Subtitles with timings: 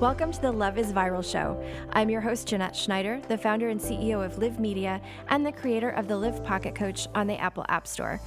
[0.00, 1.62] Welcome to the Love is Viral show.
[1.92, 5.90] I'm your host, Jeanette Schneider, the founder and CEO of Live Media and the creator
[5.90, 8.18] of the Live Pocket Coach on the Apple App Store.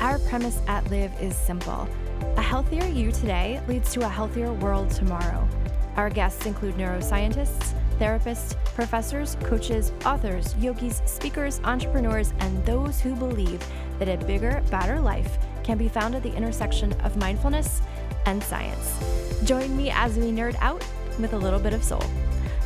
[0.00, 1.88] Our premise at Live is simple
[2.36, 5.48] a healthier you today leads to a healthier world tomorrow.
[5.96, 13.60] Our guests include neuroscientists, therapists, professors, coaches, authors, yogis, speakers, entrepreneurs, and those who believe
[13.98, 17.82] that a bigger, better life can be found at the intersection of mindfulness
[18.26, 19.02] and science.
[19.42, 20.84] Join me as we nerd out
[21.18, 22.02] with a little bit of soul.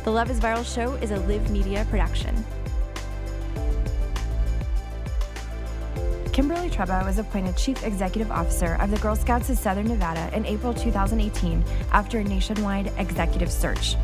[0.03, 2.45] The Love is Viral show is a live media production.
[6.33, 10.45] Kimberly Trueba was appointed Chief Executive Officer of the Girl Scouts of Southern Nevada in
[10.47, 13.95] April 2018 after a nationwide executive search.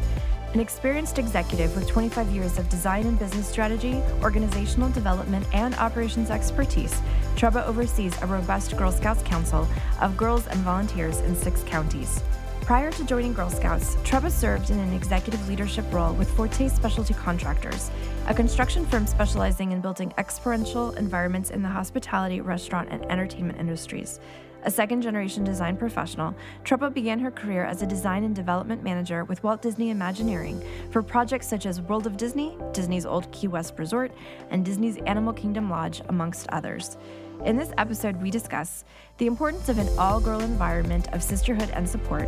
[0.54, 6.30] An experienced executive with 25 years of design and business strategy, organizational development, and operations
[6.30, 7.02] expertise,
[7.36, 9.68] Trueba oversees a robust Girl Scouts council
[10.00, 12.22] of girls and volunteers in six counties.
[12.70, 17.16] Prior to joining Girl Scouts, Trueba served in an executive leadership role with Forte Specialty
[17.16, 17.90] Contractors,
[18.28, 24.20] a construction firm specializing in building experiential environments in the hospitality, restaurant, and entertainment industries.
[24.66, 29.24] A second generation design professional, Trueba began her career as a design and development manager
[29.24, 33.80] with Walt Disney Imagineering for projects such as World of Disney, Disney's Old Key West
[33.80, 34.12] Resort,
[34.52, 36.98] and Disney's Animal Kingdom Lodge, amongst others.
[37.46, 38.84] In this episode, we discuss
[39.18, 42.28] the importance of an all girl environment of sisterhood and support,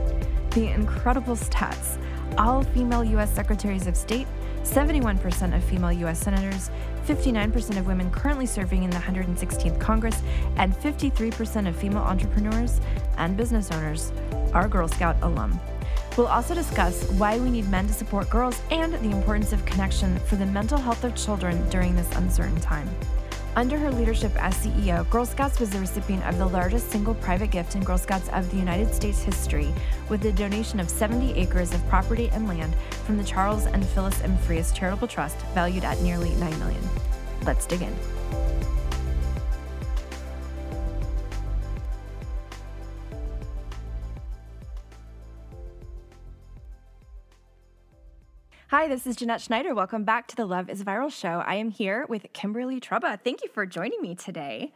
[0.52, 1.98] the incredible stats
[2.38, 3.30] all female U.S.
[3.30, 4.26] secretaries of state,
[4.64, 6.20] 71% of female U.S.
[6.20, 6.70] senators,
[7.06, 10.22] 59% of women currently serving in the 116th Congress,
[10.56, 12.80] and 53% of female entrepreneurs
[13.17, 14.14] and business owners
[14.54, 15.59] are Girl Scout alum.
[16.17, 20.17] We'll also discuss why we need men to support girls and the importance of connection
[20.20, 22.89] for the mental health of children during this uncertain time.
[23.53, 27.52] Under her leadership as CEO, Girl Scouts was the recipient of the largest single private
[27.52, 29.73] gift in Girl Scouts of the United States history,
[30.08, 32.73] with the donation of 70 acres of property and land
[33.05, 34.37] from the Charles and Phyllis M.
[34.37, 36.81] Frias Charitable Trust, valued at nearly 9 million.
[37.45, 37.93] Let's dig in.
[48.71, 49.76] Hi, this is Jeanette Schneider.
[49.76, 51.43] Welcome back to the Love is Viral show.
[51.45, 53.20] I am here with Kimberly Trueba.
[53.21, 54.71] Thank you for joining me today.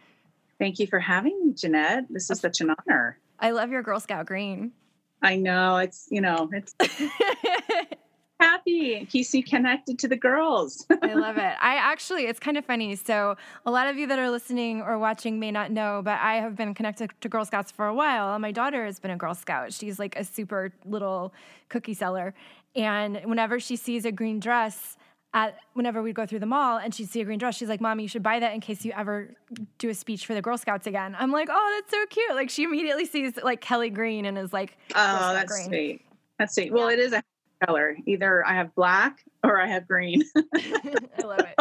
[0.59, 2.07] Thank you for having me, Jeanette.
[2.09, 3.17] This is such an honor.
[3.39, 4.73] I love your Girl Scout green.
[5.21, 5.77] I know.
[5.77, 6.75] It's, you know, it's
[8.41, 10.85] happy keeps you connected to the girls.
[11.01, 11.55] I love it.
[11.61, 12.97] I actually, it's kind of funny.
[12.97, 16.35] So, a lot of you that are listening or watching may not know, but I
[16.35, 18.37] have been connected to Girl Scouts for a while.
[18.39, 19.71] My daughter has been a Girl Scout.
[19.71, 21.33] She's like a super little
[21.69, 22.33] cookie seller.
[22.75, 24.97] And whenever she sees a green dress,
[25.33, 27.81] at, whenever we'd go through the mall and she'd see a green dress, she's like,
[27.81, 29.31] Mommy, you should buy that in case you ever
[29.77, 31.15] do a speech for the Girl Scouts again.
[31.19, 32.33] I'm like, Oh, that's so cute.
[32.35, 35.67] Like she immediately sees like Kelly Green and is like, Oh, that's green.
[35.67, 36.01] sweet.
[36.39, 36.71] That's sweet.
[36.71, 36.97] Well, yeah.
[36.97, 37.23] it is a
[37.65, 37.97] color.
[38.05, 40.23] Either I have black or I have green.
[40.55, 41.55] I love it.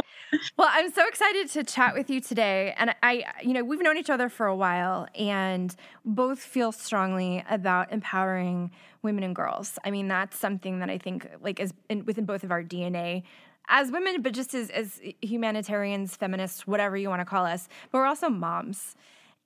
[0.56, 2.74] Well, I'm so excited to chat with you today.
[2.76, 7.44] And I, you know, we've known each other for a while and both feel strongly
[7.48, 8.70] about empowering
[9.02, 9.78] women and girls.
[9.84, 13.22] I mean, that's something that I think like is in, within both of our DNA
[13.68, 17.68] as women, but just as, as humanitarians, feminists, whatever you want to call us.
[17.90, 18.94] But we're also moms.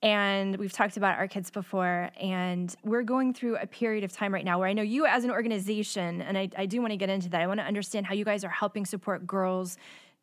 [0.01, 4.33] And we've talked about our kids before, and we're going through a period of time
[4.33, 6.97] right now where I know you, as an organization, and I, I do want to
[6.97, 7.41] get into that.
[7.41, 9.77] I want to understand how you guys are helping support girls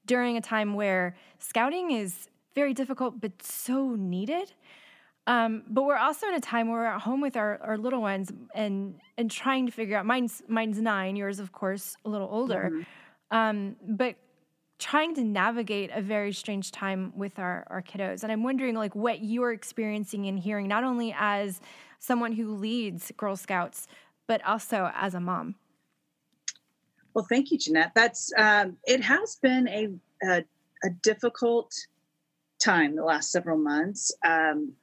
[0.06, 4.54] during a time where scouting is very difficult but so needed.
[5.28, 8.02] Um, but we're also in a time where we're at home with our, our little
[8.02, 12.30] ones and and trying to figure out mine's mine's nine, yours of course a little
[12.32, 12.72] older.
[12.72, 13.38] Mm-hmm.
[13.38, 14.16] Um, but
[14.78, 18.24] trying to navigate a very strange time with our, our kiddos.
[18.24, 21.62] And I'm wondering like what you're experiencing and hearing, not only as
[22.00, 23.88] someone who leads Girl Scouts,
[24.28, 25.56] but also as a mom.
[27.14, 27.94] Well, thank you, Jeanette.
[27.96, 29.90] That's um, it has been a,
[30.28, 30.44] a,
[30.84, 31.72] a difficult
[32.62, 34.12] time the last several months.
[34.26, 34.74] Um,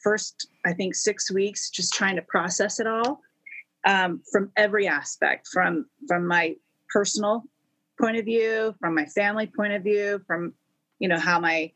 [0.00, 3.20] first, I think six weeks, just trying to process it all
[3.84, 6.54] um, from every aspect, from from my
[6.92, 7.44] personal
[8.00, 10.54] point of view, from my family point of view, from
[10.98, 11.72] you know how my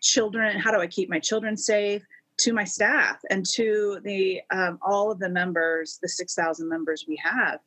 [0.00, 2.02] children, how do I keep my children safe,
[2.38, 7.04] to my staff and to the um, all of the members, the six thousand members
[7.08, 7.60] we have.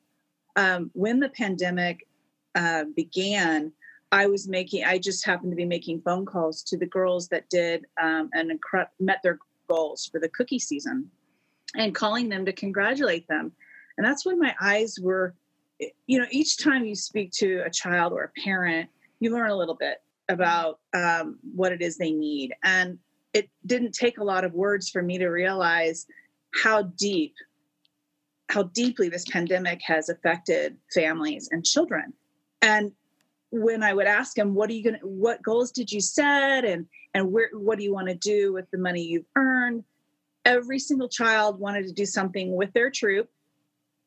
[0.55, 2.07] Um, when the pandemic
[2.55, 3.71] uh, began,
[4.11, 4.83] I was making.
[4.83, 8.51] I just happened to be making phone calls to the girls that did um, and
[8.51, 9.39] incre- met their
[9.69, 11.09] goals for the cookie season,
[11.75, 13.51] and calling them to congratulate them.
[13.97, 15.33] And that's when my eyes were
[16.05, 18.89] you know, each time you speak to a child or a parent,
[19.19, 22.53] you learn a little bit about um, what it is they need.
[22.63, 22.99] And
[23.33, 26.05] it didn't take a lot of words for me to realize
[26.63, 27.33] how deep
[28.49, 32.13] how deeply this pandemic has affected families and children.
[32.61, 32.93] And
[33.51, 36.63] when I would ask them, what are you going to, what goals did you set?
[36.63, 39.83] And, and where, what do you want to do with the money you've earned?
[40.45, 43.29] Every single child wanted to do something with their troop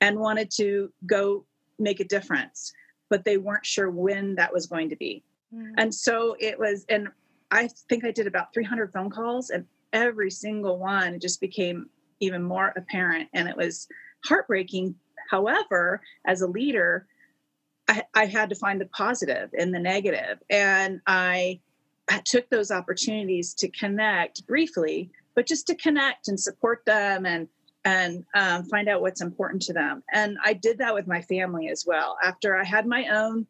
[0.00, 1.44] and wanted to go
[1.80, 2.72] make a difference,
[3.08, 5.24] but they weren't sure when that was going to be.
[5.54, 5.72] Mm.
[5.78, 7.08] And so it was, and
[7.50, 11.88] I think I did about 300 phone calls, and every single one just became
[12.20, 13.28] even more apparent.
[13.32, 13.88] And it was
[14.24, 14.94] heartbreaking.
[15.30, 17.06] However, as a leader,
[17.88, 21.60] I, I had to find the positive in the negative, and I,
[22.08, 27.48] I took those opportunities to connect briefly, but just to connect and support them and
[27.84, 30.02] and um, find out what's important to them.
[30.12, 32.16] And I did that with my family as well.
[32.22, 33.46] After I had my own,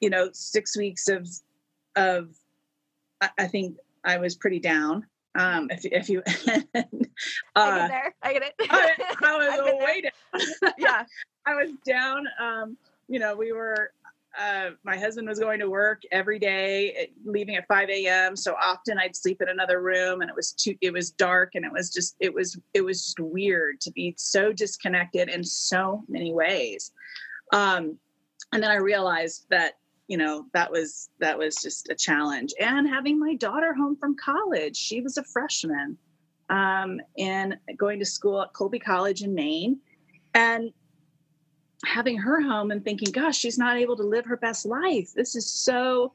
[0.00, 1.28] you know, six weeks of
[1.96, 2.30] of
[3.38, 5.06] I think I was pretty down.
[5.34, 6.60] Um, if if you, uh,
[7.56, 8.54] I get there, I get it.
[8.68, 10.72] I, I was way down.
[10.78, 11.04] yeah,
[11.46, 12.26] I was down.
[12.40, 12.76] Um,
[13.08, 13.92] you know, we were.
[14.38, 18.34] Uh, my husband was going to work every day, eh, leaving at 5 a.m.
[18.34, 20.74] So often I'd sleep in another room, and it was too.
[20.80, 22.16] It was dark, and it was just.
[22.18, 22.58] It was.
[22.72, 26.92] It was just weird to be so disconnected in so many ways.
[27.52, 27.98] Um,
[28.52, 29.74] and then I realized that
[30.08, 34.16] you know that was that was just a challenge and having my daughter home from
[34.16, 35.96] college she was a freshman
[36.50, 39.78] um, and going to school at colby college in maine
[40.34, 40.70] and
[41.84, 45.34] having her home and thinking gosh she's not able to live her best life this
[45.34, 46.12] is so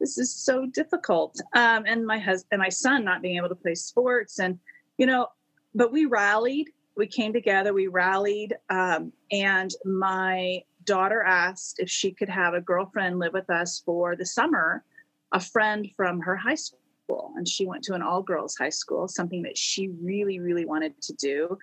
[0.00, 3.54] this is so difficult um, and my husband and my son not being able to
[3.54, 4.58] play sports and
[4.98, 5.26] you know
[5.74, 12.12] but we rallied we came together we rallied um, and my daughter asked if she
[12.12, 14.84] could have a girlfriend live with us for the summer,
[15.32, 17.32] a friend from her high school.
[17.36, 21.00] And she went to an all girls high school, something that she really, really wanted
[21.02, 21.58] to do.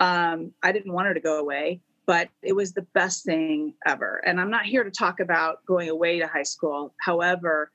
[0.00, 4.20] Um, I didn't want her to go away, but it was the best thing ever.
[4.26, 6.94] And I'm not here to talk about going away to high school.
[7.00, 7.70] However,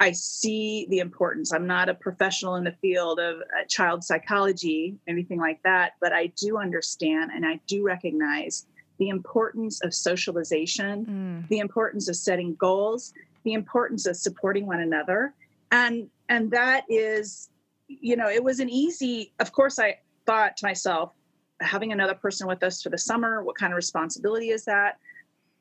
[0.00, 1.52] I see the importance.
[1.52, 6.12] I'm not a professional in the field of uh, child psychology, anything like that, but
[6.12, 8.66] I do understand and I do recognize
[8.98, 11.48] the importance of socialization, mm.
[11.48, 13.12] the importance of setting goals,
[13.44, 15.34] the importance of supporting one another.
[15.72, 17.48] And and that is,
[17.88, 21.12] you know, it was an easy, of course, I thought to myself,
[21.60, 24.98] having another person with us for the summer, what kind of responsibility is that?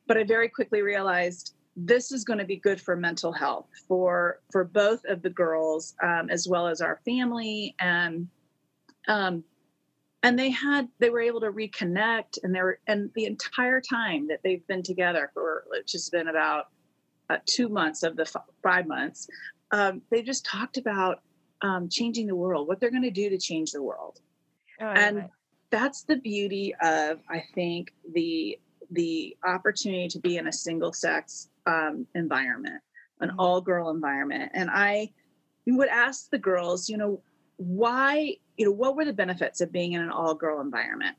[0.08, 4.40] But I very quickly realized this is going to be good for mental health for
[4.52, 8.28] for both of the girls um, as well as our family and
[9.08, 9.44] um,
[10.24, 14.28] and they had they were able to reconnect and they were and the entire time
[14.28, 16.70] that they've been together for which has been about
[17.30, 19.28] uh, two months of the f- five months
[19.72, 21.22] um, they just talked about
[21.62, 24.20] um, changing the world what they're going to do to change the world
[24.82, 25.30] oh, and
[25.70, 28.58] that's the beauty of i think the
[28.92, 32.82] the opportunity to be in a single sex um, environment
[33.20, 33.40] an mm-hmm.
[33.40, 34.52] all girl environment.
[34.54, 35.10] And i
[35.66, 37.22] would ask the girls you know
[37.58, 41.16] why you know what were the benefits of being in an all girl environment?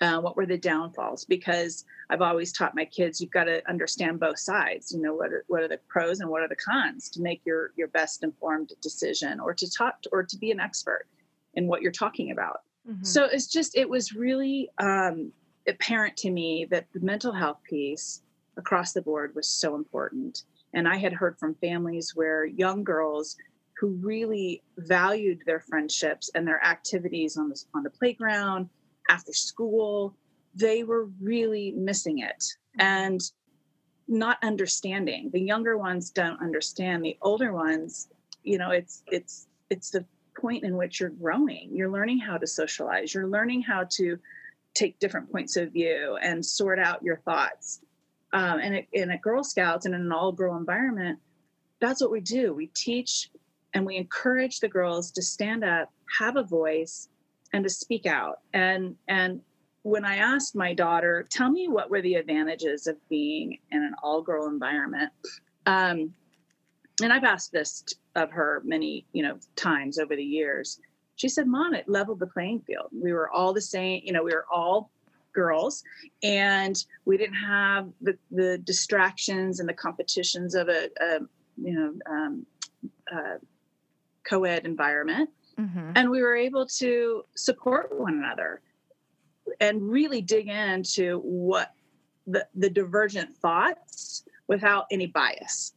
[0.00, 1.24] Uh, what were the downfalls?
[1.24, 5.32] Because i've always taught my kids you've got to understand both sides you know what
[5.32, 8.22] are, what are the pros and what are the cons to make your your best
[8.22, 11.06] informed decision or to talk to, or to be an expert
[11.54, 13.04] in what you're talking about mm-hmm.
[13.04, 15.32] so it's just it was really um,
[15.68, 18.22] apparent to me that the mental health piece
[18.56, 23.36] across the board was so important and i had heard from families where young girls
[23.78, 28.68] who really valued their friendships and their activities on the, on the playground,
[29.10, 30.14] after school,
[30.54, 32.44] they were really missing it
[32.78, 33.20] and
[34.06, 35.30] not understanding.
[35.32, 37.04] The younger ones don't understand.
[37.04, 38.08] The older ones,
[38.42, 40.04] you know, it's it's it's the
[40.40, 41.70] point in which you're growing.
[41.72, 43.14] You're learning how to socialize.
[43.14, 44.18] You're learning how to
[44.74, 47.80] take different points of view and sort out your thoughts.
[48.32, 51.20] Um, and in a Girl Scouts and in an all girl environment,
[51.80, 52.52] that's what we do.
[52.52, 53.30] We teach
[53.74, 57.08] and we encourage the girls to stand up have a voice
[57.52, 59.40] and to speak out and and
[59.82, 63.94] when i asked my daughter tell me what were the advantages of being in an
[64.02, 65.10] all girl environment
[65.66, 66.12] um,
[67.02, 70.80] and i've asked this of her many you know times over the years
[71.16, 72.88] she said mom it leveled the playing field.
[72.92, 74.90] We were all the same you know we were all
[75.32, 75.82] girls
[76.22, 81.18] and we didn't have the, the distractions and the competitions of a, a
[81.56, 82.46] you know um,
[83.12, 83.38] uh,
[84.28, 85.30] co-ed environment.
[85.58, 85.92] Mm-hmm.
[85.94, 88.60] and we were able to support one another
[89.60, 91.70] and really dig into what
[92.26, 95.74] the, the divergent thoughts without any bias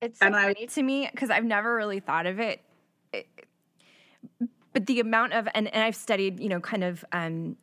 [0.00, 2.60] it's so and funny I, to me because i've never really thought of it,
[3.12, 3.26] it,
[4.72, 7.56] but the amount of and, and i've studied you know kind of um,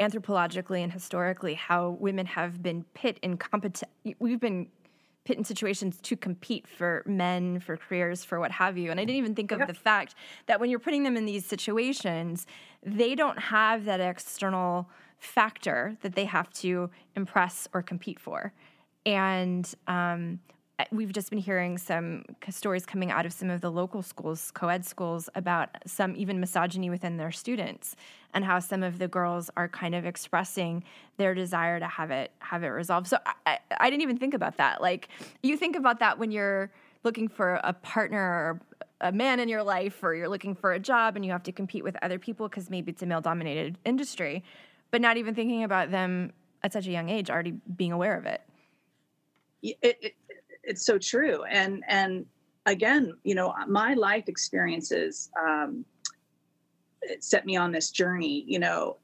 [0.00, 3.88] anthropologically and historically how women have been pit in competition.
[4.18, 4.68] We've been
[5.24, 8.90] put in situations to compete for men, for careers, for what have you.
[8.90, 9.66] And I didn't even think of yeah.
[9.66, 10.14] the fact
[10.46, 12.46] that when you're putting them in these situations,
[12.82, 18.52] they don't have that external factor that they have to impress or compete for.
[19.04, 20.38] And um,
[20.92, 24.68] we've just been hearing some stories coming out of some of the local schools, co
[24.68, 27.96] ed schools, about some even misogyny within their students
[28.34, 30.84] and how some of the girls are kind of expressing
[31.16, 33.08] their desire to have it have it resolved.
[33.08, 34.80] So I, I didn't even think about that.
[34.80, 35.08] Like
[35.42, 36.70] you think about that when you're
[37.04, 38.60] looking for a partner or
[39.00, 41.52] a man in your life or you're looking for a job and you have to
[41.52, 44.42] compete with other people because maybe it's a male dominated industry,
[44.90, 46.32] but not even thinking about them
[46.62, 48.42] at such a young age already being aware of it.
[49.62, 50.14] It, it,
[50.68, 51.44] it's so true.
[51.44, 52.26] And and
[52.66, 55.84] again you know my life experiences um,
[57.20, 58.98] set me on this journey you know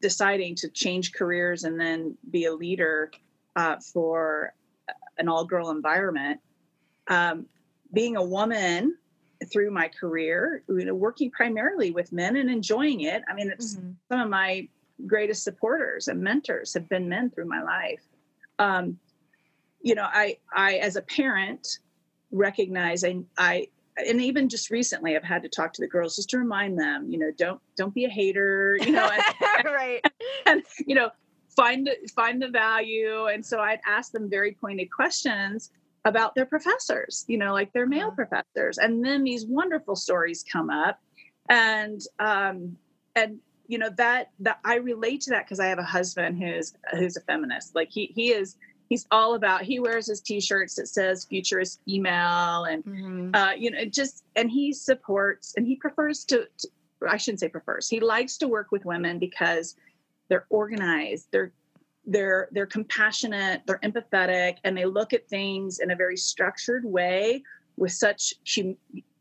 [0.00, 3.10] deciding to change careers and then be a leader
[3.56, 4.54] uh, for
[5.18, 6.40] an all-girl environment.
[7.08, 7.44] Um,
[7.92, 8.96] being a woman
[9.52, 13.22] through my career you know working primarily with men and enjoying it.
[13.28, 13.92] I mean it's mm-hmm.
[14.10, 14.68] some of my
[15.06, 18.02] greatest supporters and mentors have been men through my life.
[18.58, 18.98] Um,
[19.82, 21.78] you know, I I as a parent
[22.30, 26.30] recognize I I and even just recently I've had to talk to the girls just
[26.30, 30.04] to remind them, you know, don't don't be a hater, you know, and, right.
[30.46, 31.10] And, you know,
[31.56, 33.26] find find the value.
[33.26, 35.70] And so I'd ask them very pointed questions
[36.04, 38.24] about their professors, you know, like their male uh-huh.
[38.26, 38.78] professors.
[38.78, 40.98] And then these wonderful stories come up.
[41.48, 42.76] And um
[43.16, 46.74] and you know that that I relate to that because I have a husband who's
[46.92, 47.74] who's a feminist.
[47.74, 48.56] Like he he is
[48.90, 53.34] he's all about he wears his t-shirts that says futurist female and mm-hmm.
[53.34, 56.68] uh, you know just and he supports and he prefers to, to,
[57.08, 59.76] i shouldn't say prefers he likes to work with women because
[60.28, 61.52] they're organized they're
[62.06, 67.42] they're they're compassionate they're empathetic and they look at things in a very structured way
[67.80, 68.76] with such hum-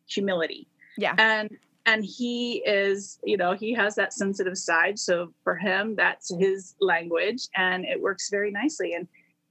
[0.08, 0.68] humility.
[0.98, 1.16] Yeah.
[1.18, 6.30] And and he is you know he has that sensitive side so for him that's
[6.38, 8.94] his language and it works very nicely.
[8.94, 9.08] And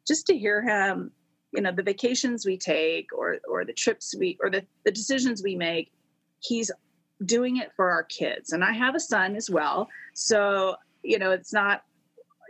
[0.08, 1.12] just to hear him
[1.52, 5.42] you know the vacations we take or or the trips we or the, the decisions
[5.42, 5.92] we make
[6.40, 6.70] he's
[7.24, 8.52] doing it for our kids.
[8.52, 9.88] And i have a son as well.
[10.14, 11.82] So you know it's not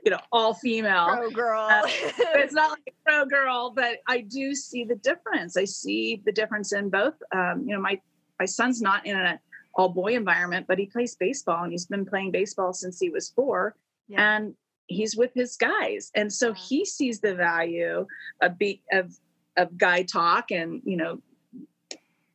[0.04, 1.06] you know all female.
[1.08, 1.68] Pro girl.
[1.70, 5.56] Uh, it's not like a pro girl but i do see the difference.
[5.56, 8.00] I see the difference in both um, you know my
[8.38, 9.38] my son's not in an
[9.74, 13.30] all boy environment but he plays baseball and he's been playing baseball since he was
[13.30, 13.76] four.
[14.08, 14.36] Yeah.
[14.36, 14.54] and
[14.88, 16.10] he's with his guys.
[16.14, 18.06] And so he sees the value
[18.42, 19.14] of be of
[19.56, 21.20] of guy talk and you know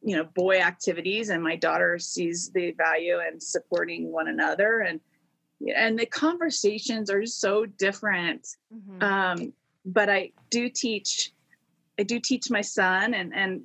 [0.02, 1.30] you know boy activities.
[1.30, 4.80] And my daughter sees the value in supporting one another.
[4.80, 5.00] And
[5.76, 8.48] and the conversations are so different.
[8.74, 9.04] Mm-hmm.
[9.04, 9.54] um,
[9.86, 11.34] but i do teach
[12.00, 13.64] i do teach my son and and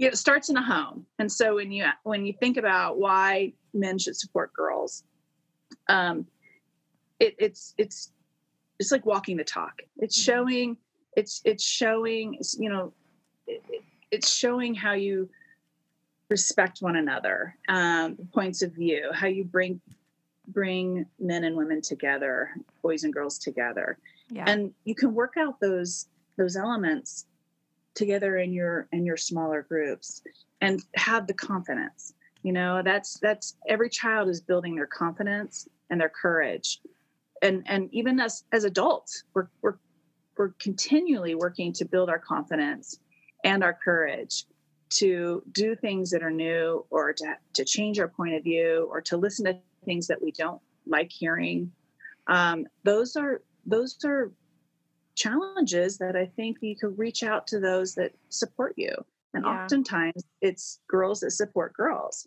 [0.00, 1.04] it starts in a home.
[1.18, 5.04] And so when you when you think about why men should support girls
[5.88, 6.26] um,
[7.20, 8.12] it, it's it's
[8.78, 9.82] it's like walking the talk.
[9.98, 10.32] It's mm-hmm.
[10.32, 10.76] showing
[11.16, 12.92] it's it's showing you know
[13.46, 13.62] it,
[14.10, 15.28] it's showing how you
[16.28, 19.80] respect one another, um, points of view, how you bring
[20.48, 22.50] bring men and women together,
[22.82, 23.98] boys and girls together,
[24.30, 24.44] yeah.
[24.48, 27.26] and you can work out those those elements
[27.94, 30.22] together in your in your smaller groups
[30.60, 36.00] and have the confidence you know that's that's every child is building their confidence and
[36.00, 36.80] their courage
[37.42, 39.76] and and even as as adults we're we're
[40.36, 42.98] we're continually working to build our confidence
[43.44, 44.46] and our courage
[44.90, 49.00] to do things that are new or to, to change our point of view or
[49.00, 51.70] to listen to things that we don't like hearing.
[52.26, 54.32] Um, those are those are
[55.16, 58.94] challenges that i think you can reach out to those that support you.
[59.34, 59.64] And yeah.
[59.64, 62.26] oftentimes it's girls that support girls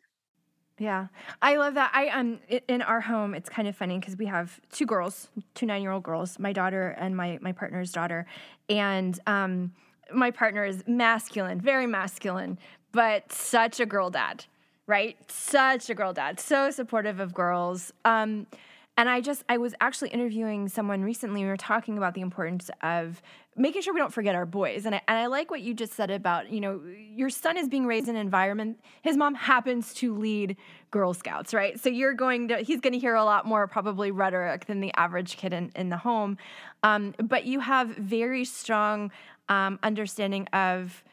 [0.80, 1.08] yeah,
[1.42, 1.92] I love that.
[1.94, 5.66] I um in our home, it's kind of funny because we have two girls, two
[5.66, 8.26] nine year old girls, my daughter and my my partner's daughter,
[8.70, 9.74] and um
[10.14, 12.58] my partner is masculine, very masculine,
[12.92, 14.46] but such a girl dad,
[14.88, 15.18] right?
[15.32, 17.92] Such a girl dad, so supportive of girls.
[18.06, 18.48] Um,
[18.96, 21.42] and I just, I was actually interviewing someone recently.
[21.42, 23.22] We were talking about the importance of
[23.56, 24.86] making sure we don't forget our boys.
[24.86, 26.82] And I, and I like what you just said about, you know,
[27.16, 28.80] your son is being raised in an environment.
[29.02, 30.58] His mom happens to lead
[30.92, 31.80] Girl Scouts, right?
[31.80, 34.92] So you're going to, he's going to hear a lot more probably rhetoric than the
[34.96, 36.38] average kid in, in the home.
[36.82, 39.12] Um, but you have very strong
[39.50, 41.04] um, understanding of,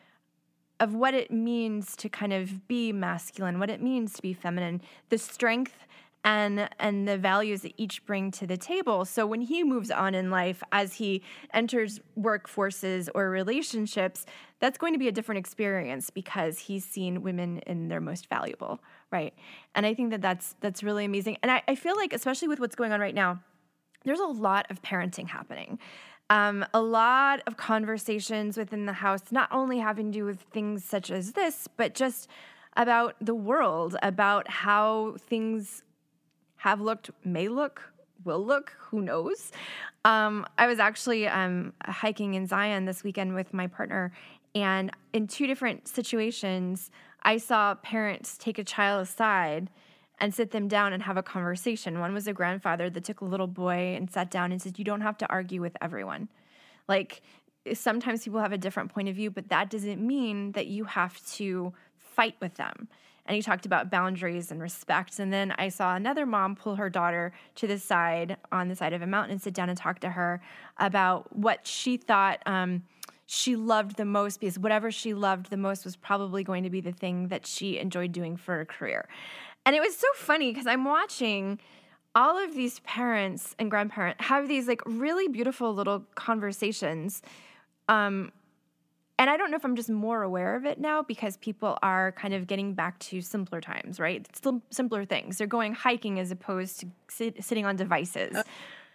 [0.78, 4.80] of what it means to kind of be masculine, what it means to be feminine,
[5.10, 5.86] the strength
[6.24, 9.04] and and the values that each bring to the table.
[9.04, 11.22] So when he moves on in life as he
[11.54, 14.26] enters workforces or relationships,
[14.58, 18.80] that's going to be a different experience because he's seen women in their most valuable,
[19.10, 19.32] right?
[19.74, 21.38] And I think that that's that's really amazing.
[21.42, 23.40] And I, I feel like especially with what's going on right now,
[24.04, 25.78] there's a lot of parenting happening.
[26.28, 30.84] Um, a lot of conversations within the house, not only having to do with things
[30.84, 32.28] such as this, but just
[32.76, 35.82] about the world, about how things
[36.60, 37.90] have looked, may look,
[38.22, 39.50] will look, who knows.
[40.04, 44.12] Um, I was actually um, hiking in Zion this weekend with my partner,
[44.54, 46.90] and in two different situations,
[47.22, 49.70] I saw parents take a child aside
[50.18, 51.98] and sit them down and have a conversation.
[51.98, 54.84] One was a grandfather that took a little boy and sat down and said, You
[54.84, 56.28] don't have to argue with everyone.
[56.88, 57.22] Like,
[57.72, 61.24] sometimes people have a different point of view, but that doesn't mean that you have
[61.36, 62.88] to fight with them
[63.30, 65.20] and he talked about boundaries and respect.
[65.20, 68.92] And then I saw another mom pull her daughter to the side on the side
[68.92, 70.42] of a mountain and sit down and talk to her
[70.78, 72.82] about what she thought um,
[73.26, 76.80] she loved the most because whatever she loved the most was probably going to be
[76.80, 79.08] the thing that she enjoyed doing for a career.
[79.64, 81.60] And it was so funny because I'm watching
[82.16, 87.22] all of these parents and grandparents have these like really beautiful little conversations
[87.88, 88.32] um,
[89.20, 92.12] and I don't know if I'm just more aware of it now because people are
[92.12, 94.26] kind of getting back to simpler times, right?
[94.34, 95.36] Still simpler things.
[95.36, 98.34] They're going hiking as opposed to sit, sitting on devices.
[98.34, 98.42] Uh,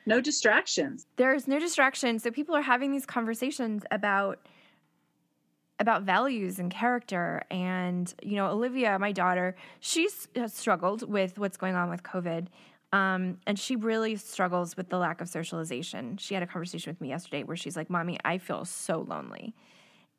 [0.08, 1.06] no distractions.
[1.18, 2.24] There's no distractions.
[2.24, 4.40] So people are having these conversations about
[5.78, 11.76] about values and character and you know olivia my daughter she's struggled with what's going
[11.76, 12.48] on with covid
[12.94, 17.02] um, and she really struggles with the lack of socialization she had a conversation with
[17.02, 19.54] me yesterday where she's like mommy i feel so lonely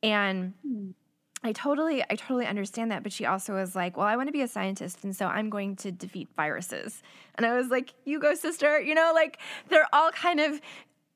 [0.07, 0.91] and hmm.
[1.43, 3.03] I totally, I totally understand that.
[3.03, 5.05] But she also was like, well, I want to be a scientist.
[5.05, 7.03] And so I'm going to defeat viruses.
[7.35, 8.81] And I was like, you go, sister.
[8.81, 9.39] You know, like
[9.69, 10.61] they're all kind of,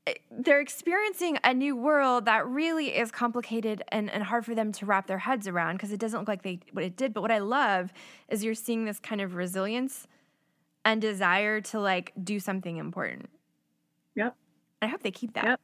[0.07, 4.73] eh, they're experiencing a new world that really is complicated and, and hard for them
[4.73, 7.15] to wrap their heads around because it doesn't look like they, what it did.
[7.15, 7.93] But what I love
[8.29, 10.07] is you're seeing this kind of resilience
[10.85, 13.31] and desire to like do something important.
[14.17, 14.35] Yep.
[14.83, 15.45] I hope they keep that.
[15.45, 15.61] Yep.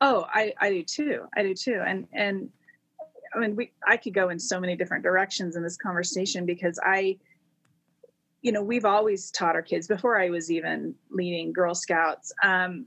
[0.00, 1.24] Oh, I, I do too.
[1.36, 1.82] I do too.
[1.84, 2.50] And and
[3.34, 6.78] I mean we I could go in so many different directions in this conversation because
[6.82, 7.18] I
[8.42, 12.32] you know, we've always taught our kids before I was even leading Girl Scouts.
[12.42, 12.86] Um,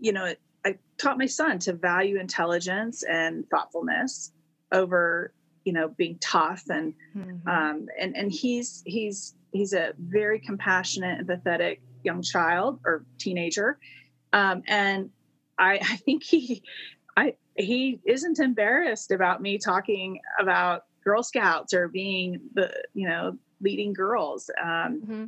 [0.00, 4.32] you know, I taught my son to value intelligence and thoughtfulness
[4.72, 5.32] over,
[5.64, 7.48] you know, being tough and mm-hmm.
[7.48, 13.78] um, and and he's he's he's a very compassionate, empathetic young child or teenager.
[14.32, 15.10] Um, and
[15.60, 16.62] I, I think he,
[17.16, 23.36] I he isn't embarrassed about me talking about Girl Scouts or being the you know
[23.60, 24.50] leading girls.
[24.60, 25.24] Um, mm-hmm.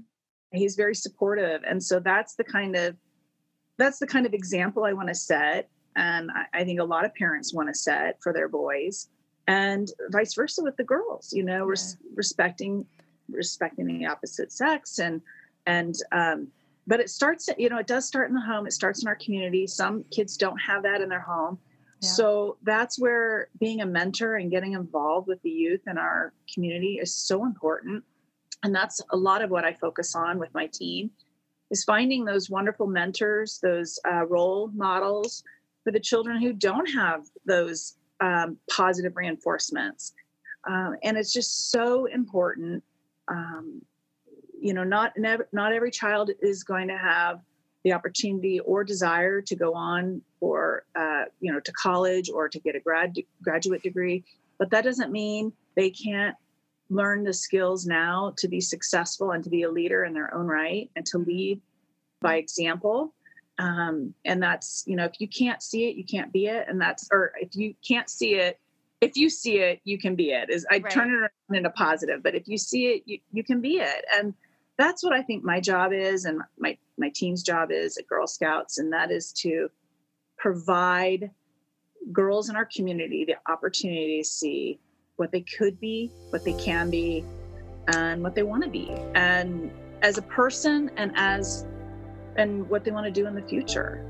[0.53, 2.97] He's very supportive, and so that's the kind of
[3.79, 7.05] that's the kind of example I want to set, and I, I think a lot
[7.05, 9.09] of parents want to set for their boys,
[9.47, 11.33] and vice versa with the girls.
[11.33, 11.71] You know, yeah.
[11.71, 12.87] res- respecting
[13.31, 15.21] respecting the opposite sex and
[15.67, 16.49] and um,
[16.87, 19.17] but it starts you know it does start in the home it starts in our
[19.17, 19.67] community.
[19.67, 21.59] Some kids don't have that in their home.
[22.01, 22.09] Yeah.
[22.09, 26.99] so that's where being a mentor and getting involved with the youth in our community
[27.01, 28.03] is so important.
[28.65, 31.11] And that's a lot of what i focus on with my team
[31.71, 35.43] is finding those wonderful mentors those uh, role models
[35.85, 40.15] for the children who don't have those um, positive reinforcements.
[40.69, 42.85] Um, and it's just so important
[43.29, 43.83] um,
[44.63, 47.41] you know not not every child is going to have
[47.85, 52.61] the opportunity or desire to go on or uh, you know to college or to
[52.61, 54.25] get a grad graduate degree
[54.59, 56.37] but that doesn't mean they can't
[56.89, 60.47] learn the skills now to be successful and to be a leader in their own
[60.47, 61.61] right and to lead
[62.21, 63.15] by example.
[63.59, 66.67] Um, and that's you know if you can't see it you can't be it.
[66.69, 68.59] And that's or if you can't see it
[69.01, 70.89] if you see it you can be it is i right.
[70.89, 74.05] turn it around into positive but if you see it you, you can be it.
[74.17, 74.33] And
[74.83, 78.27] that's what I think my job is and my, my team's job is at Girl
[78.27, 79.71] Scouts, and that is to
[80.37, 81.31] provide
[82.11, 84.81] girls in our community the opportunity to see
[85.17, 87.25] what they could be, what they can be,
[87.95, 89.71] and what they want to be, and
[90.03, 91.65] as a person and as
[92.37, 94.05] and what they want to do in the future.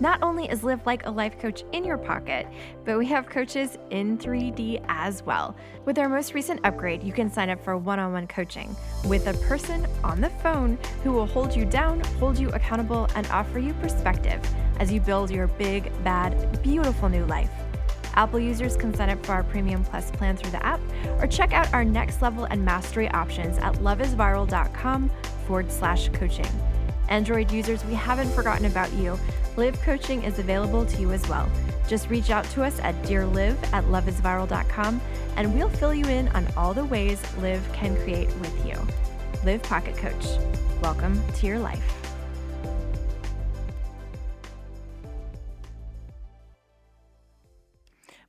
[0.00, 2.46] Not only is Live Like a Life Coach in your pocket,
[2.84, 5.56] but we have coaches in 3D as well.
[5.86, 8.74] With our most recent upgrade, you can sign up for one on one coaching
[9.06, 13.26] with a person on the phone who will hold you down, hold you accountable, and
[13.28, 14.40] offer you perspective
[14.78, 17.50] as you build your big, bad, beautiful new life.
[18.14, 20.80] Apple users can sign up for our Premium Plus plan through the app
[21.18, 25.10] or check out our next level and mastery options at loveisviral.com
[25.46, 26.46] forward slash coaching.
[27.08, 29.18] Android users, we haven't forgotten about you.
[29.56, 31.50] Live coaching is available to you as well.
[31.88, 35.00] Just reach out to us at dearlive at loveisviral.com
[35.36, 38.74] and we'll fill you in on all the ways Live can create with you.
[39.44, 40.26] Live Pocket Coach.
[40.82, 41.82] Welcome to your life.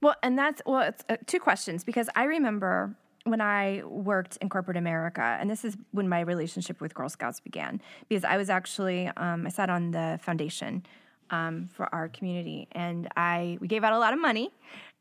[0.01, 2.95] Well, and that's well, it's uh, two questions because I remember
[3.29, 7.39] when I worked in corporate America, and this is when my relationship with Girl Scouts
[7.39, 10.85] began, because I was actually um, I sat on the foundation
[11.31, 14.51] um, for our community, and I we gave out a lot of money,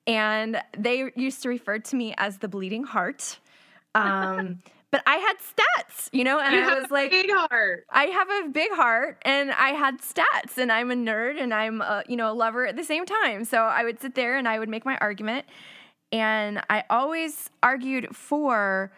[0.07, 3.38] and they used to refer to me as the bleeding heart.
[3.95, 4.61] Um,
[4.91, 7.85] but I had stats, you know, and you I was like, big heart.
[7.91, 11.83] I have a big heart, and I had stats, and I'm a nerd, and I'm
[11.83, 13.45] a, you know a lover at the same time.
[13.45, 15.47] So I would sit there and I would make my argument,
[16.12, 18.92] and I always argued for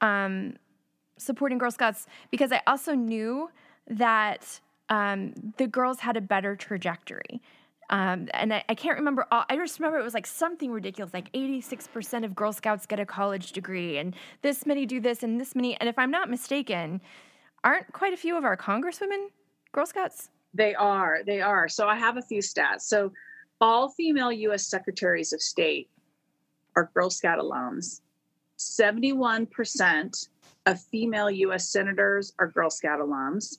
[0.00, 0.54] um,
[1.18, 3.50] supporting Girl Scouts because I also knew
[3.88, 7.40] that um, the girls had a better trajectory.
[7.90, 11.12] Um, and I, I, can't remember all, I just remember it was like something ridiculous,
[11.12, 15.40] like 86% of Girl Scouts get a college degree, and this many do this, and
[15.40, 15.76] this many.
[15.80, 17.00] And if I'm not mistaken,
[17.64, 19.28] aren't quite a few of our congresswomen
[19.72, 20.30] Girl Scouts?
[20.54, 21.18] They are.
[21.26, 21.68] They are.
[21.68, 22.82] So I have a few stats.
[22.82, 23.12] So
[23.60, 24.66] all female U.S.
[24.66, 25.88] secretaries of state
[26.80, 28.00] are Girl Scout alums.
[28.58, 30.28] 71%
[30.66, 31.68] of female U.S.
[31.68, 33.58] senators are Girl Scout alums.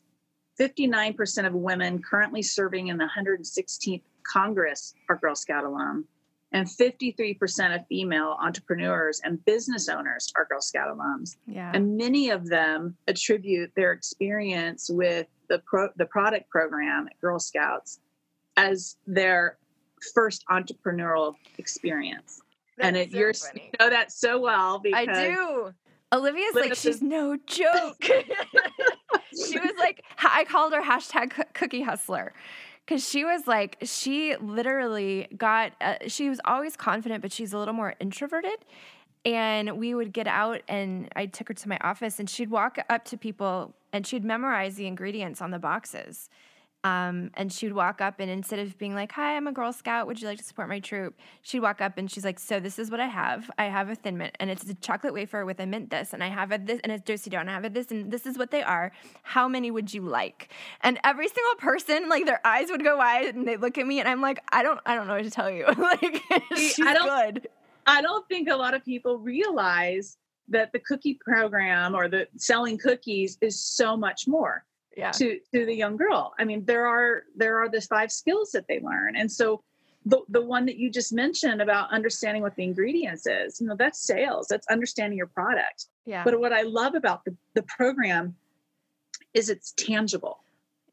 [0.59, 6.05] 59% of women currently serving in the 116th Congress are Girl Scout alum,
[6.51, 11.37] and 53% of female entrepreneurs and business owners are Girl Scout alums.
[11.47, 11.71] Yeah.
[11.73, 17.39] And many of them attribute their experience with the pro- the product program at Girl
[17.39, 17.99] Scouts
[18.57, 19.57] as their
[20.13, 22.41] first entrepreneurial experience.
[22.79, 23.71] And it, so you're funny.
[23.73, 25.73] you know that so well because I do.
[26.13, 28.03] Olivia's like, she's is- no joke.
[28.03, 32.33] she was like, I called her hashtag cookie hustler.
[32.87, 37.57] Cause she was like, she literally got, uh, she was always confident, but she's a
[37.57, 38.65] little more introverted.
[39.23, 42.79] And we would get out, and I took her to my office, and she'd walk
[42.89, 46.29] up to people and she'd memorize the ingredients on the boxes.
[46.83, 50.07] Um, and she'd walk up, and instead of being like, Hi, I'm a Girl Scout.
[50.07, 51.13] Would you like to support my troop?
[51.43, 53.51] She'd walk up and she's like, So, this is what I have.
[53.59, 56.23] I have a thin mint, and it's a chocolate wafer with a mint this, and
[56.23, 58.37] I have a this, and it's Do-si-do, and I have a this, and this is
[58.37, 58.91] what they are.
[59.21, 60.51] How many would you like?
[60.81, 63.99] And every single person, like, their eyes would go wide, and they look at me,
[63.99, 65.65] and I'm like, I don't, I don't know what to tell you.
[65.77, 66.21] like,
[66.55, 67.47] she's I don't- good.
[67.85, 70.17] I don't think a lot of people realize
[70.49, 74.63] that the cookie program or the selling cookies is so much more
[74.97, 75.11] Yeah.
[75.11, 76.33] to to the young girl.
[76.37, 79.63] I mean, there are there are the five skills that they learn, and so
[80.05, 83.75] the the one that you just mentioned about understanding what the ingredients is, you know,
[83.75, 84.47] that's sales.
[84.49, 85.85] That's understanding your product.
[86.05, 86.23] Yeah.
[86.23, 88.35] But what I love about the the program
[89.33, 90.43] is it's tangible.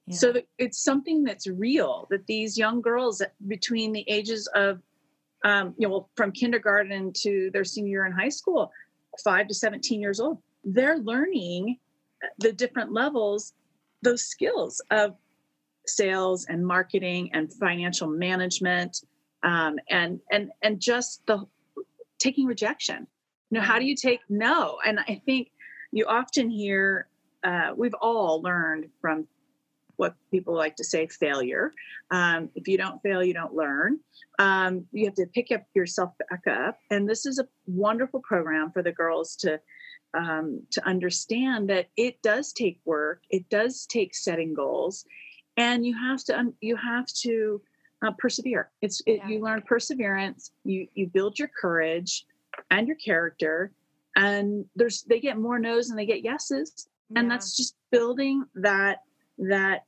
[0.07, 0.17] yeah.
[0.17, 4.81] So that it's something that's real that these young girls between the ages of,
[5.45, 8.71] um, you know, from kindergarten to their senior year in high school,
[9.25, 11.79] five to 17 years old, they're learning
[12.39, 13.55] the different levels,
[14.03, 15.17] those skills of
[15.87, 19.03] sales and marketing and financial management,
[19.43, 21.47] um, and and and just the
[22.19, 23.07] taking rejection.
[23.51, 24.79] You know, how do you take no?
[24.85, 25.51] And I think
[25.93, 27.09] you often hear
[27.45, 29.27] uh, we've all learned from
[29.97, 31.73] what people like to say failure.
[32.11, 33.99] Um, if you don't fail, you don't learn.
[34.39, 36.79] Um, you have to pick up yourself back up.
[36.91, 39.61] And this is a wonderful program for the girls to
[40.15, 43.23] um, to understand that it does take work.
[43.31, 45.05] It does take setting goals,
[45.57, 47.61] and you have to um, you have to
[48.05, 48.71] uh, persevere.
[48.81, 49.29] It's it, Yeah.
[49.29, 50.53] you learn perseverance.
[50.65, 52.27] You you build your courage
[52.71, 53.73] and your character.
[54.17, 59.03] And there's they get more no's and they get yeses and that's just building that
[59.39, 59.85] that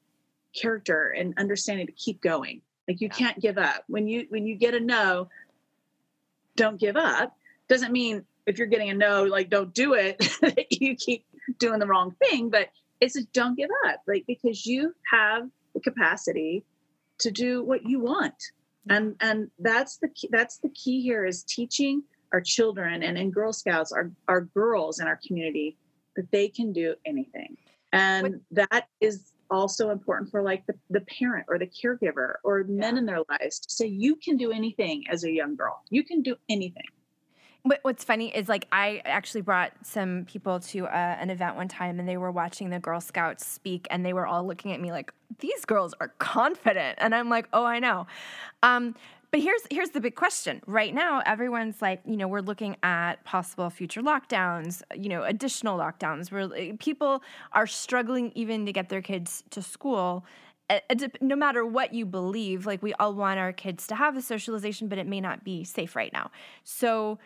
[0.54, 3.16] character and understanding to keep going like you Yeah.
[3.16, 5.28] can't give up when you when you get a no
[6.56, 7.36] don't give up
[7.68, 10.16] doesn't mean if you're getting a no like don't do it
[10.70, 11.24] you keep
[11.58, 12.50] doing the wrong thing.
[12.50, 12.68] But
[13.00, 16.64] it's a don't give up like because you have the capacity
[17.20, 18.34] to do what you want.
[18.88, 23.30] And and that's the key, that's the key here is teaching our children and in
[23.30, 25.76] girl scouts our, our girls in our community
[26.16, 27.56] that they can do anything.
[27.92, 32.94] And that is also important for like the, the parent or the caregiver or men
[32.94, 33.00] Yeah.
[33.00, 35.82] in their lives to say you can do anything as a young girl.
[35.90, 36.86] You can do anything
[37.82, 41.98] what's funny is like I actually brought some people to uh, an event one time
[41.98, 44.90] and they were watching the Girl Scouts speak and they were all looking at me
[44.92, 48.06] like these girls are confident and I'm like oh I know.
[48.62, 48.94] Um,
[49.30, 50.60] but here's here's the big question.
[50.66, 55.78] Right now, everyone's like, you know, we're looking at possible future lockdowns, you know, additional
[55.78, 56.32] lockdowns.
[56.32, 60.24] Where eh, people are struggling even to get their kids to school.
[60.68, 60.80] Eh,
[61.20, 64.88] no matter what you believe, like we all want our kids to have the socialization,
[64.88, 66.32] but it may not be safe right now.
[66.64, 67.18] So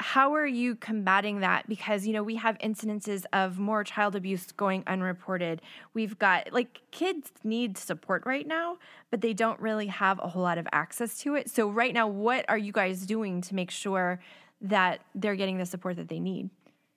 [0.00, 1.68] how are you combating that?
[1.68, 5.62] Because you know we have incidences of more child abuse going unreported.
[5.94, 8.78] We've got like kids need support right now
[9.10, 11.50] but they don't really have a whole lot of access to it.
[11.50, 14.20] So right now what are you guys doing to make sure
[14.60, 16.50] that they're getting the support that they need?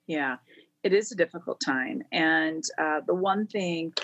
[0.06, 0.36] Yeah
[0.84, 2.02] it is a difficult time.
[2.12, 3.94] And uh, the one thing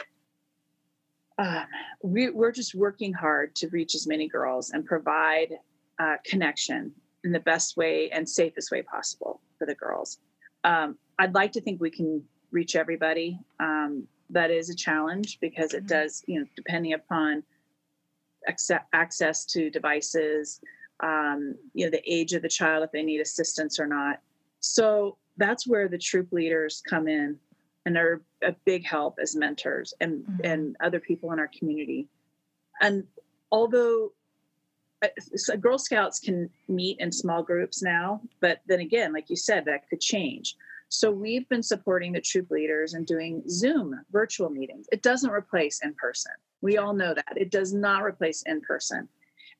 [1.39, 1.65] uh,
[2.03, 5.53] we, are just working hard to reach as many girls and provide
[5.99, 6.93] uh, connection
[7.25, 10.19] in the best way and safest way possible for the girls.
[10.65, 13.39] Um, I'd like to think we can reach everybody.
[13.59, 16.01] Um, that is a challenge because it mm-hmm.
[16.03, 17.43] does, you know, depending upon
[18.93, 20.61] access to devices,
[21.03, 24.21] um, you know, the age of the child, if they need assistance or not.
[24.61, 27.39] So that's where the troop leaders come in
[27.87, 30.41] and are a big help as mentors and mm-hmm.
[30.45, 32.09] and other people in our community.
[32.81, 33.05] And
[33.51, 34.13] although
[35.35, 39.65] so Girl Scouts can meet in small groups now, but then again, like you said,
[39.65, 40.57] that could change.
[40.89, 44.87] So we've been supporting the troop leaders and doing Zoom virtual meetings.
[44.91, 46.33] It doesn't replace in person.
[46.63, 47.33] We all know that.
[47.37, 49.09] It does not replace in person.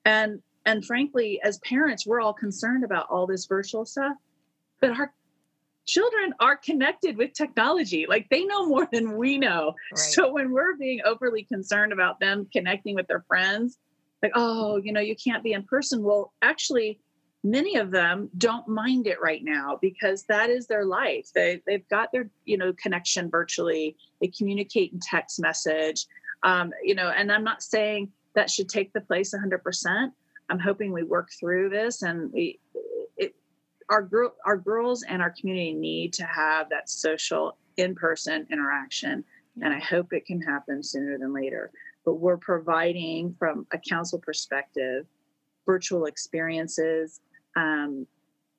[0.05, 4.17] And and frankly, as parents, we're all concerned about all this virtual stuff,
[4.81, 5.13] but our
[5.87, 8.07] children are connected with technology.
[8.09, 9.75] Like they know more than we know.
[9.93, 9.99] Right.
[9.99, 13.79] So when we're being overly concerned about them connecting with their friends,
[14.23, 16.03] like, oh, you know, you can't be in person.
[16.03, 17.01] Well, actually,
[17.43, 21.29] many of them don't mind it right now because that is their life.
[21.35, 23.97] They they've got their you know connection virtually.
[24.21, 26.07] They communicate in text message.
[26.43, 30.11] Um, you know, and I'm not saying that should take the place 100%.
[30.49, 32.59] I'm hoping we work through this and we
[33.17, 33.35] it,
[33.89, 39.25] our girl our girls and our community need to have that social in-person interaction
[39.63, 41.71] and I hope it can happen sooner than later
[42.11, 45.07] but we're providing from a council perspective
[45.65, 47.21] virtual experiences
[47.55, 48.05] um,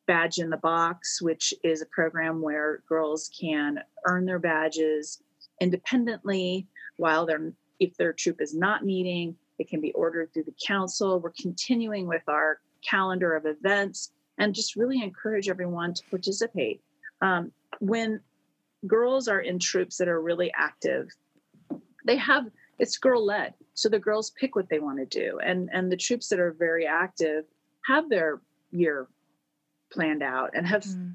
[0.08, 5.22] badge in the box which is a program where girls can earn their badges
[5.60, 10.56] independently while they're if their troop is not meeting it can be ordered through the
[10.66, 11.20] council.
[11.20, 16.82] We're continuing with our calendar of events and just really encourage everyone to participate.
[17.22, 18.22] Um, when
[18.88, 21.10] girls are in troops that are really active
[22.06, 22.46] they have
[22.82, 25.40] it's girl led so the girls pick what they want to do.
[25.40, 27.46] And and the troops that are very active
[27.86, 28.42] have their
[28.72, 29.08] year
[29.92, 31.14] planned out and have mm.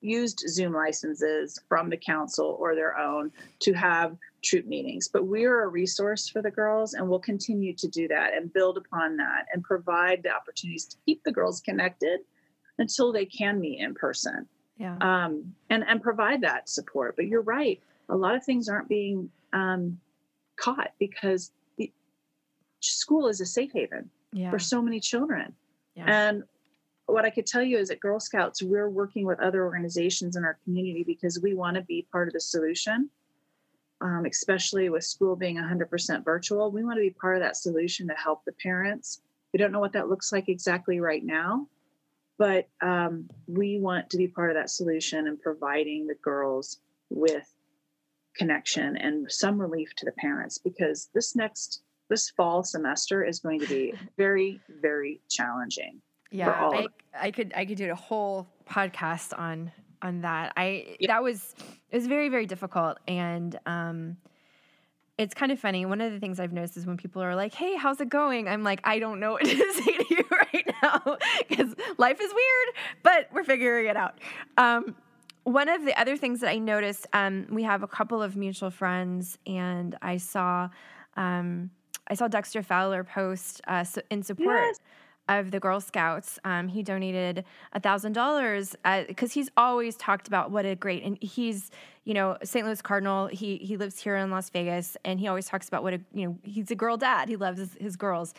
[0.00, 5.08] used zoom licenses from the council or their own to have troop meetings.
[5.08, 8.76] But we're a resource for the girls and we'll continue to do that and build
[8.78, 12.20] upon that and provide the opportunities to keep the girls connected
[12.78, 14.46] until they can meet in person.
[14.78, 14.96] Yeah.
[15.00, 17.14] Um, and and provide that support.
[17.16, 17.80] But you're right.
[18.08, 20.00] A lot of things aren't being um,
[20.60, 21.92] caught because the,
[22.80, 24.50] school is a safe haven yeah.
[24.50, 25.54] for so many children.
[25.94, 26.04] Yeah.
[26.06, 26.44] And
[27.06, 30.44] what I could tell you is at Girl Scouts, we're working with other organizations in
[30.44, 33.10] our community because we want to be part of the solution,
[34.00, 36.70] um, especially with school being 100% virtual.
[36.70, 39.22] We want to be part of that solution to help the parents.
[39.52, 41.66] We don't know what that looks like exactly right now,
[42.38, 46.78] but um, we want to be part of that solution and providing the girls
[47.10, 47.52] with
[48.36, 53.60] connection and some relief to the parents because this next this fall semester is going
[53.60, 59.36] to be very very challenging yeah I, I could i could do a whole podcast
[59.38, 61.08] on on that i yeah.
[61.08, 61.54] that was
[61.90, 64.16] it was very very difficult and um
[65.20, 65.84] it's kind of funny.
[65.84, 68.48] One of the things I've noticed is when people are like, "Hey, how's it going?"
[68.48, 72.32] I'm like, "I don't know what to say to you right now because life is
[72.32, 74.18] weird, but we're figuring it out."
[74.56, 74.96] Um,
[75.52, 78.70] one of the other things that I noticed, um, we have a couple of mutual
[78.70, 80.68] friends, and I saw,
[81.16, 81.70] um,
[82.06, 84.80] I saw Dexter Fowler post uh, in support yes.
[85.28, 86.38] of the Girl Scouts.
[86.44, 88.76] Um, he donated a thousand dollars
[89.08, 91.70] because uh, he's always talked about what a great and he's
[92.04, 92.64] you know St.
[92.64, 93.26] Louis Cardinal.
[93.26, 96.26] He he lives here in Las Vegas, and he always talks about what a you
[96.26, 97.28] know he's a girl dad.
[97.28, 98.34] He loves his, his girls.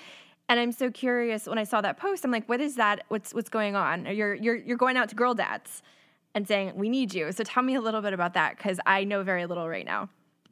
[0.49, 2.25] And I'm so curious when I saw that post.
[2.25, 3.05] I'm like, what is that?
[3.07, 4.05] What's what's going on?
[4.05, 5.81] You're you're you're going out to girl dads
[6.35, 7.31] and saying, We need you.
[7.31, 10.09] So tell me a little bit about that because I know very little right now.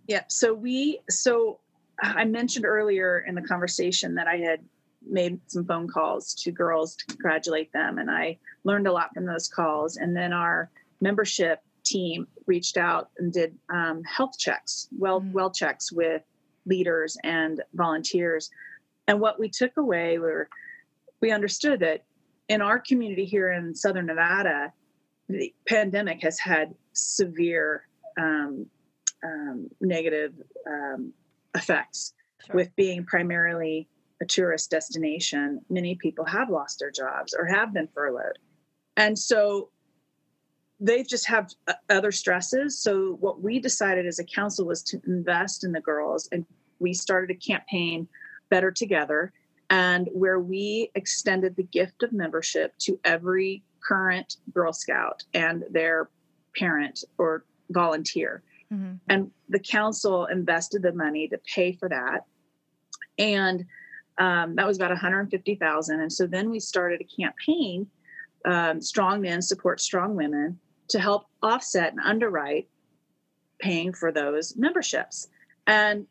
[0.08, 0.24] Yeah.
[0.28, 1.60] So we, so
[2.02, 4.62] I mentioned earlier in the conversation that I had
[5.08, 8.00] made some phone calls to girls to congratulate them.
[8.00, 9.98] And I learned a lot from those calls.
[9.98, 10.70] And then our
[11.02, 15.32] membership team reached out and did um, health checks, well, mm-hmm.
[15.32, 16.22] well checks with
[16.66, 18.50] leaders and volunteers.
[19.08, 20.50] And what we took away were
[21.22, 22.04] we understood that
[22.48, 24.74] in our community here in Southern Nevada,
[25.30, 27.88] the pandemic has had severe
[28.18, 28.66] um,
[29.24, 30.34] um, negative
[30.68, 31.14] um,
[31.56, 32.14] effects
[32.46, 32.56] sure.
[32.56, 33.88] with being primarily
[34.22, 35.62] a tourist destination.
[35.70, 38.40] Many people have lost their jobs or have been furloughed.
[38.98, 39.70] And so
[40.80, 42.80] they've just have uh, other stresses.
[42.80, 46.46] So what we decided as a council was to invest in the girls, and
[46.80, 48.08] we started a campaign,
[48.50, 49.32] Better Together,
[49.70, 56.10] and where we extended the gift of membership to every current Girl Scout and their
[56.58, 58.44] parent or volunteer.
[58.72, 58.96] Mm-hmm.
[59.08, 62.26] And the council invested the money to pay for that.
[63.18, 63.66] And
[64.18, 66.00] um, that was about 150,000.
[66.00, 67.88] And so then we started a campaign,
[68.46, 72.68] um, Strong Men Support Strong Women, to help offset and underwrite
[73.60, 75.28] paying for those memberships.
[75.68, 76.08] And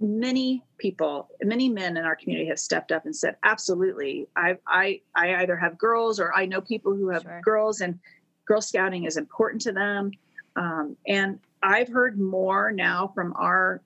[0.00, 4.26] many people, many men in our community have stepped up and said, absolutely.
[4.34, 7.40] I, I, I either have girls or I know people who have sure.
[7.44, 7.98] girls and
[8.46, 10.10] Girl Scouting is important to them.
[10.56, 13.82] Um, and I've heard more now from our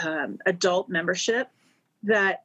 [0.00, 1.48] um, adult membership
[2.02, 2.44] that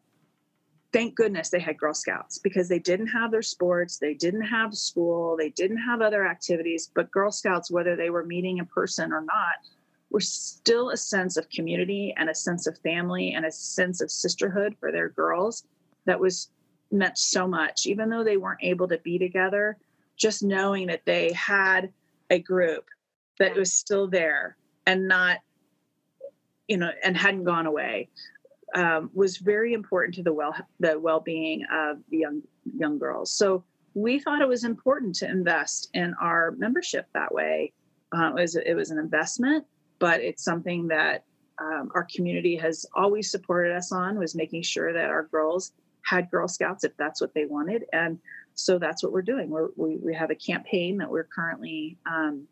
[0.93, 4.73] thank goodness they had Girl Scouts because they didn't have their sports, they didn't have
[4.73, 6.89] school, they didn't have other activities.
[6.95, 9.55] But Girl Scouts, whether they were meeting in person or not,
[10.09, 14.11] were still a sense of community and a sense of family and a sense of
[14.11, 15.63] sisterhood for their girls
[16.05, 16.49] that was
[16.91, 19.77] meant so much, even though they weren't able to be together.
[20.17, 21.93] Just knowing that they had
[22.29, 22.85] a group
[23.39, 25.39] that was still there and not,
[26.67, 28.09] you know, and hadn't gone away
[28.75, 32.41] um, was very important to the well the well being of the young
[32.75, 33.31] young girls.
[33.31, 37.73] So we thought it was important to invest in our membership that way.
[38.15, 39.65] Uh, it was it was an investment,
[39.99, 41.23] but it's something that
[41.59, 46.31] um, our community has always supported us on was making sure that our girls had
[46.31, 48.17] Girl Scouts if that's what they wanted, and
[48.55, 49.49] so that's what we're doing.
[49.49, 51.97] We're, we we have a campaign that we're currently.
[52.05, 52.47] Um,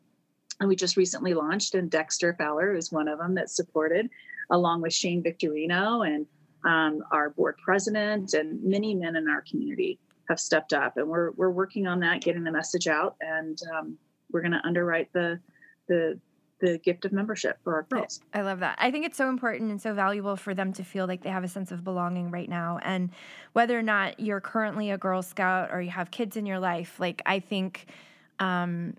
[0.60, 4.10] and we just recently launched, and Dexter Fowler is one of them that supported
[4.50, 6.26] along with Shane Victorino and
[6.66, 11.32] um, our board president and many men in our community have stepped up and we're,
[11.32, 13.98] we're working on that getting the message out and um,
[14.32, 15.40] we're going to underwrite the
[15.88, 16.20] the
[16.60, 18.22] the gift of membership for our girls.
[18.34, 18.78] I love that.
[18.80, 21.44] I think it's so important and so valuable for them to feel like they have
[21.44, 22.80] a sense of belonging right now.
[22.84, 23.12] And
[23.54, 27.00] whether or not you're currently a Girl Scout or you have kids in your life,
[27.00, 27.88] like I think
[28.40, 28.96] um,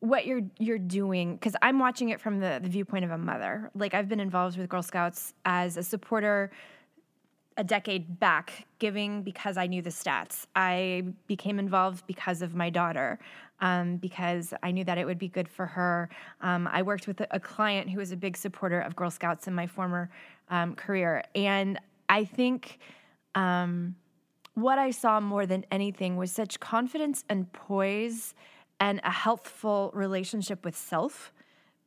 [0.00, 3.70] what you're you're doing because I'm watching it from the, the viewpoint of a mother.
[3.74, 6.50] Like I've been involved with Girl Scouts as a supporter
[7.56, 10.46] a decade back, giving because I knew the stats.
[10.54, 13.18] I became involved because of my daughter,
[13.60, 16.10] um, because I knew that it would be good for her.
[16.40, 19.54] Um, I worked with a, client who was a big supporter of Girl Scouts in
[19.54, 20.10] my former
[20.50, 22.78] um, career, and I think.
[23.34, 23.96] Um,
[24.54, 28.32] what I saw more than anything was such confidence and poise
[28.80, 31.30] and a healthful relationship with self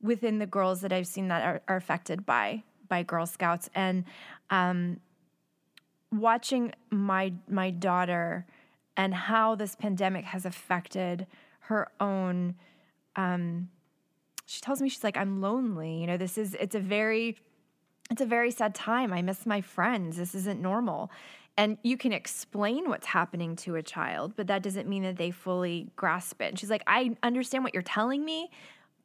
[0.02, 4.04] within the girls that I've seen that are, are affected by by Girl Scouts and
[4.50, 5.00] um,
[6.12, 8.46] watching my my daughter
[8.98, 11.28] and how this pandemic has affected
[11.62, 12.56] her own
[13.16, 13.70] um,
[14.46, 17.38] she tells me she's like I'm lonely you know this is it's a very
[18.10, 21.12] it's a very sad time I miss my friends this isn't normal
[21.60, 25.30] and you can explain what's happening to a child, but that doesn't mean that they
[25.30, 26.46] fully grasp it.
[26.46, 28.50] And she's like, I understand what you're telling me,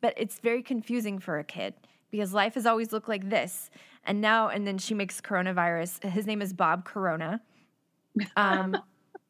[0.01, 1.75] but it's very confusing for a kid
[2.13, 3.71] because life has always looked like this.
[4.07, 6.05] And now, and then she makes coronavirus.
[6.11, 7.41] His name is Bob Corona.
[8.37, 8.77] Um,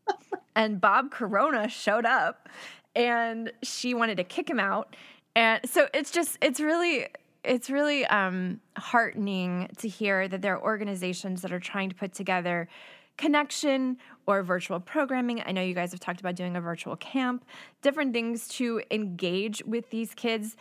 [0.56, 2.48] and Bob Corona showed up
[2.94, 4.96] and she wanted to kick him out.
[5.37, 7.06] And so it's just, it's really,
[7.42, 12.14] it's really um, heartening to hear that there are organizations that are trying to put
[12.14, 12.68] together
[13.16, 15.42] connection or virtual programming.
[15.44, 17.44] I know you guys have talked about doing a virtual camp,
[17.82, 20.57] different things to engage with these kids,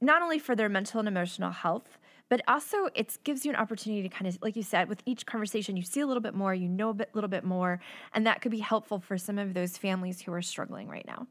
[0.00, 1.98] not only for their mental and emotional health,
[2.28, 5.26] but also it gives you an opportunity to kind of like you said with each
[5.26, 7.80] conversation you see a little bit more you know a bit, little bit more
[8.14, 11.26] and that could be helpful for some of those families who are struggling right now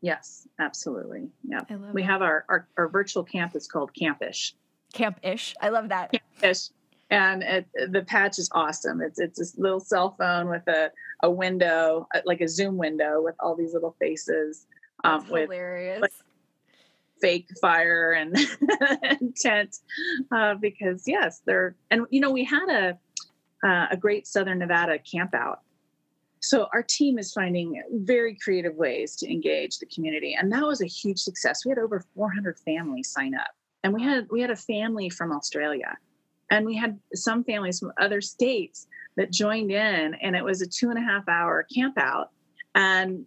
[0.00, 1.60] yes absolutely yeah
[1.92, 4.52] we have our, our, our virtual camp is called campish
[4.92, 6.70] campish i love that campish
[7.10, 9.00] and it, the patch is awesome.
[9.00, 10.90] It's it's this little cell phone with a
[11.22, 14.66] a window, uh, like a Zoom window, with all these little faces.
[15.04, 16.00] Um, That's with, hilarious.
[17.20, 18.36] Fake fire and,
[19.02, 19.76] and tent,
[20.32, 22.98] uh, because yes, they're and you know we had a
[23.66, 25.60] uh, a great Southern Nevada camp out.
[26.40, 30.80] So our team is finding very creative ways to engage the community, and that was
[30.80, 31.64] a huge success.
[31.64, 33.50] We had over 400 families sign up,
[33.82, 35.96] and we had we had a family from Australia
[36.50, 38.86] And we had some families from other states
[39.16, 42.30] that joined in, and it was a two and a half hour camp out.
[42.74, 43.26] And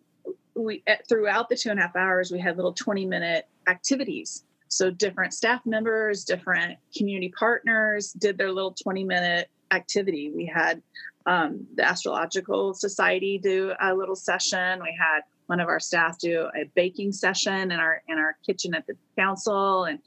[0.63, 4.43] we throughout the two and a half hours, we had little 20 minute activities.
[4.67, 10.31] So different staff members, different community partners did their little 20 minute activity.
[10.33, 10.81] We had
[11.25, 14.81] um, the Astrological Society do a little session.
[14.81, 18.75] We had one of our staff do a baking session in our in our kitchen
[18.75, 19.99] at the council, and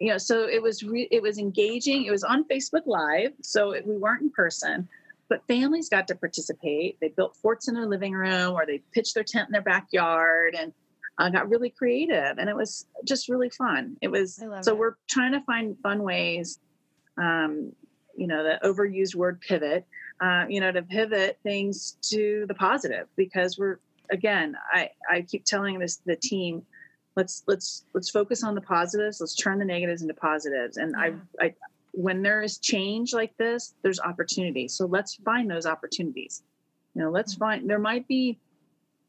[0.00, 2.04] you know, so it was re- it was engaging.
[2.04, 4.88] It was on Facebook Live, so it, we weren't in person,
[5.28, 6.98] but families got to participate.
[7.00, 10.54] They built forts in their living room, or they pitched their tent in their backyard,
[10.58, 10.72] and
[11.18, 12.38] uh, got really creative.
[12.38, 13.96] And it was just really fun.
[14.00, 14.78] It was so it.
[14.78, 16.58] we're trying to find fun ways.
[17.18, 17.72] Um,
[18.16, 19.86] you know, the overused word pivot.
[20.20, 23.78] Uh, you know, to pivot things to the positive because we're
[24.10, 24.56] again.
[24.72, 26.62] I I keep telling this the team
[27.16, 31.12] let's let's let's focus on the positives let's turn the negatives into positives and yeah.
[31.40, 31.54] I, I
[31.96, 34.68] when there is change like this there's opportunity.
[34.68, 36.42] So let's find those opportunities.
[36.94, 37.44] You know let's mm-hmm.
[37.44, 38.38] find there might be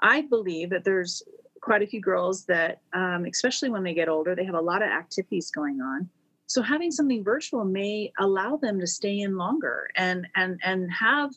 [0.01, 1.23] i believe that there's
[1.61, 4.81] quite a few girls that um, especially when they get older they have a lot
[4.81, 6.09] of activities going on.
[6.47, 11.31] So having something virtual may allow them to stay in longer and and and have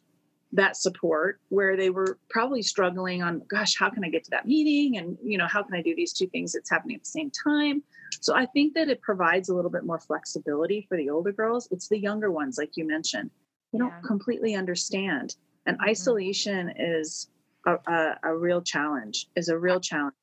[0.53, 4.47] that support where they were probably struggling on gosh how can i get to that
[4.47, 4.99] meeting?
[4.99, 7.31] And you know how can i do these two things that's happening at the same
[7.31, 7.83] time?
[8.21, 11.69] So i think that it provides a little bit more flexibility for the older girls.
[11.71, 13.31] It's the younger ones like you mentioned.
[13.73, 13.91] They yeah.
[13.91, 15.37] don't completely understand.
[15.67, 15.91] And mm-hmm.
[15.91, 17.29] isolation is
[17.67, 20.15] a, a, a real challenge is a real challenge.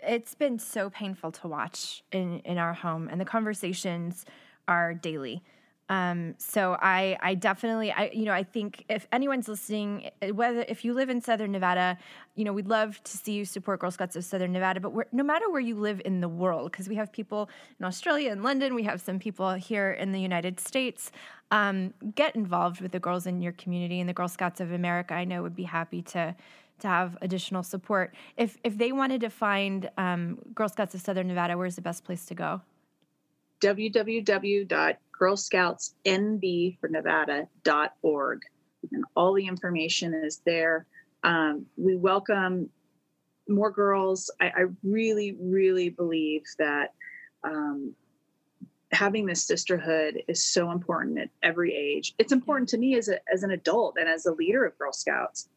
[0.00, 4.26] It's been so painful to watch in in our home and the conversations
[4.68, 5.42] are daily
[5.90, 10.64] um, so I, I definitely, I, you know, I think if anyone's listening, eh, whether
[10.68, 11.98] if you live in Southern Nevada,
[12.36, 14.78] you know, we'd love to see you support Girl Scouts of Southern Nevada.
[14.78, 18.30] But no matter where you live in the world, because we have people in Australia
[18.30, 21.10] and London, we have some people here in the United States.
[21.50, 25.14] Um, get involved with the girls in your community, and the Girl Scouts of America,
[25.14, 26.36] I know, would be happy to
[26.78, 28.14] to have additional support.
[28.36, 32.04] If if they wanted to find um, Girl Scouts of Southern Nevada, where's the best
[32.04, 32.60] place to go?
[35.20, 38.42] www.girlscoutsnv for nevada.org.
[38.92, 40.86] And all the information is there.
[41.22, 42.70] Um, we welcome
[43.48, 44.30] more girls.
[44.40, 46.94] I, I really, really believe that
[47.44, 47.94] um,
[48.92, 52.14] having this sisterhood is so important at every age.
[52.18, 54.92] It's important to me as, a, as an adult and as a leader of Girl
[54.92, 55.48] Scouts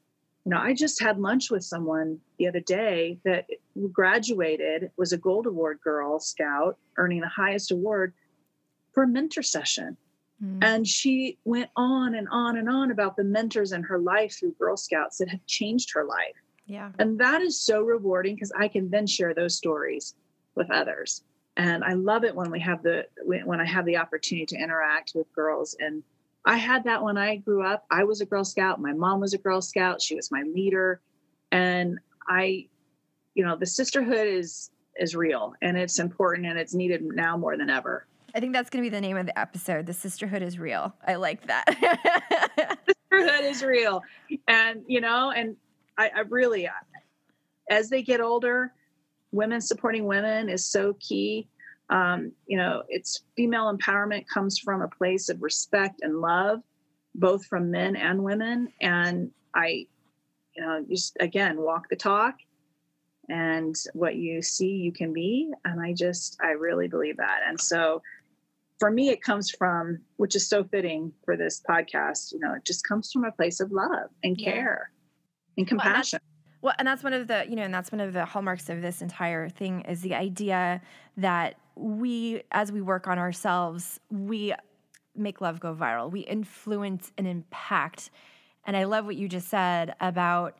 [0.45, 3.45] you know, I just had lunch with someone the other day that
[3.93, 8.13] graduated, was a gold award girl scout, earning the highest award
[8.93, 9.97] for a mentor session.
[10.43, 10.59] Mm.
[10.61, 14.53] And she went on and on and on about the mentors in her life through
[14.53, 16.35] Girl Scouts that have changed her life.
[16.65, 16.91] Yeah.
[16.99, 20.15] And that is so rewarding because I can then share those stories
[20.55, 21.23] with others.
[21.57, 25.11] And I love it when we have the when I have the opportunity to interact
[25.13, 26.03] with girls and
[26.45, 27.85] I had that when I grew up.
[27.89, 28.81] I was a Girl Scout.
[28.81, 30.01] My mom was a Girl Scout.
[30.01, 30.99] She was my leader.
[31.51, 32.67] And I,
[33.33, 37.57] you know, the sisterhood is is real and it's important and it's needed now more
[37.57, 38.05] than ever.
[38.35, 39.85] I think that's going to be the name of the episode.
[39.85, 40.93] The sisterhood is real.
[41.05, 42.79] I like that.
[43.11, 44.01] sisterhood is real.
[44.47, 45.55] And, you know, and
[45.97, 46.67] I, I really,
[47.69, 48.73] as they get older,
[49.31, 51.47] women supporting women is so key
[51.89, 56.61] um, you know it's female empowerment comes from a place of respect and love
[57.15, 59.85] both from men and women and i
[60.55, 62.35] you know just again walk the talk
[63.29, 67.59] and what you see you can be and i just i really believe that and
[67.59, 68.01] so
[68.83, 72.65] for me it comes from which is so fitting for this podcast you know it
[72.65, 74.91] just comes from a place of love and care
[75.55, 75.61] yeah.
[75.61, 76.29] and compassion well,
[76.63, 78.81] well, and that's one of the, you know, and that's one of the hallmarks of
[78.81, 80.81] this entire thing is the idea
[81.17, 84.53] that we, as we work on ourselves, we
[85.13, 86.09] make love go viral.
[86.09, 88.11] We influence and impact.
[88.65, 90.57] And I love what you just said about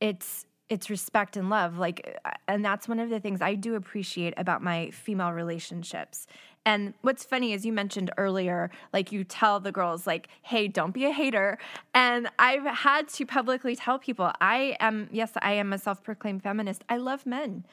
[0.00, 2.18] it's it's respect and love like
[2.48, 6.26] and that's one of the things i do appreciate about my female relationships
[6.66, 10.92] and what's funny is you mentioned earlier like you tell the girls like hey don't
[10.92, 11.58] be a hater
[11.94, 16.84] and i've had to publicly tell people i am yes i am a self-proclaimed feminist
[16.88, 17.64] i love men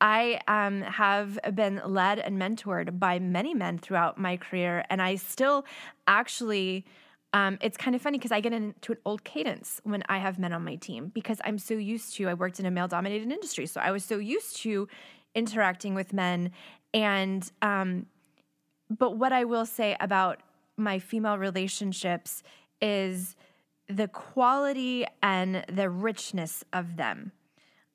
[0.00, 5.16] I um, have been led and mentored by many men throughout my career, and I
[5.16, 5.64] still
[6.06, 6.84] actually.
[7.32, 10.38] Um, it's kind of funny because I get into an old cadence when I have
[10.38, 12.28] men on my team because I'm so used to.
[12.28, 14.86] I worked in a male dominated industry, so I was so used to
[15.34, 16.52] interacting with men.
[16.92, 18.06] And um,
[18.98, 20.42] but what I will say about
[20.76, 22.42] my female relationships
[22.80, 23.36] is
[23.88, 27.32] the quality and the richness of them.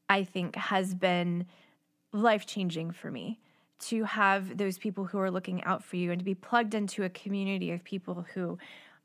[0.07, 1.45] I think has been
[2.11, 3.39] life changing for me.
[3.79, 7.03] to have those people who are looking out for you and to be plugged into
[7.03, 8.57] a community of people who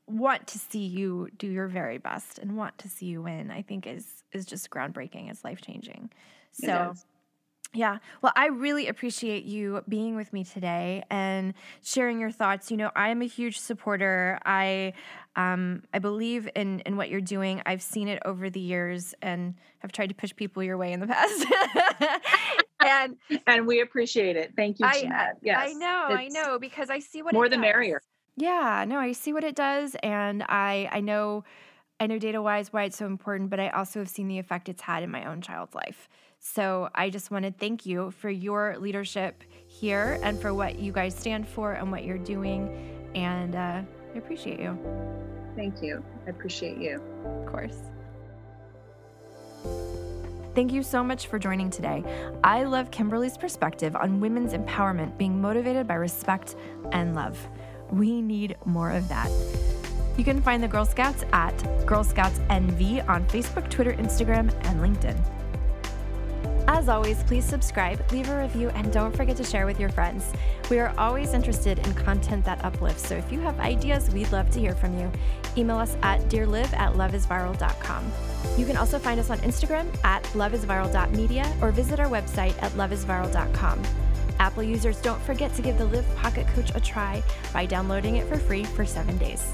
[0.07, 3.61] want to see you do your very best and want to see you win, I
[3.61, 5.31] think is is just groundbreaking.
[5.31, 6.11] It's life changing.
[6.51, 6.93] So
[7.73, 7.97] yeah.
[8.21, 11.53] Well, I really appreciate you being with me today and
[11.83, 12.71] sharing your thoughts.
[12.71, 14.39] You know, I am a huge supporter.
[14.45, 14.93] I
[15.35, 17.61] um, I believe in in what you're doing.
[17.65, 20.99] I've seen it over the years and have tried to push people your way in
[20.99, 21.45] the past.
[22.85, 24.53] and and we appreciate it.
[24.55, 24.85] Thank you.
[24.85, 28.01] I, yes, I know, I know, because I see what more the merrier.
[28.37, 31.43] Yeah, no, I see what it does, and I I know
[31.99, 34.69] I know data wise why it's so important, but I also have seen the effect
[34.69, 36.09] it's had in my own child's life.
[36.53, 40.91] So I just want to thank you for your leadership here and for what you
[40.91, 43.09] guys stand for and what you're doing.
[43.15, 43.81] And uh,
[44.13, 44.77] I appreciate you.
[45.55, 46.03] Thank you.
[46.27, 47.01] I appreciate you.
[47.25, 47.77] Of course.
[50.53, 52.03] Thank you so much for joining today.
[52.43, 56.55] I love Kimberly's perspective on women's empowerment being motivated by respect
[56.91, 57.37] and love.
[57.89, 59.31] We need more of that.
[60.15, 64.79] You can find the Girl Scouts at Girl Scouts NV on Facebook, Twitter, Instagram, and
[64.79, 65.34] LinkedIn.
[66.67, 70.31] As always, please subscribe, leave a review, and don't forget to share with your friends.
[70.69, 74.49] We are always interested in content that uplifts, so if you have ideas, we'd love
[74.51, 75.11] to hear from you.
[75.55, 78.11] Email us at dearliv at loveisviral.com.
[78.57, 83.83] You can also find us on Instagram at loveisviral.media or visit our website at loveisviral.com.
[84.39, 88.27] Apple users, don't forget to give the Live Pocket Coach a try by downloading it
[88.27, 89.53] for free for seven days.